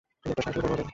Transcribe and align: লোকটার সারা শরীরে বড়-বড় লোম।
লোকটার 0.25 0.43
সারা 0.45 0.51
শরীরে 0.55 0.63
বড়-বড় 0.67 0.79
লোম। 0.81 0.89